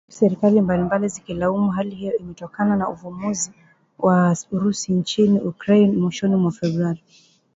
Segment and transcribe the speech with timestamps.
[0.07, 3.51] Huku serikali mbalimbali zikilaumu hali hiyo imetokana na uvamizi
[3.99, 7.03] wa Urusi nchini Ukraine mwishoni mwa Februari.